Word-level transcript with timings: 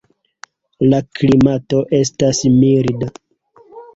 La 0.93 1.01
klimato 1.19 1.83
estas 1.99 2.41
milda. 2.57 3.13